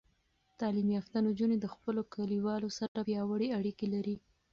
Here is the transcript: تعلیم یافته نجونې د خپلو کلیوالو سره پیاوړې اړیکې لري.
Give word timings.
تعلیم 0.59 0.87
یافته 0.97 1.17
نجونې 1.27 1.57
د 1.59 1.65
خپلو 1.73 2.01
کلیوالو 2.13 2.69
سره 2.77 2.99
پیاوړې 3.07 3.47
اړیکې 3.59 3.87
لري. 3.93 4.15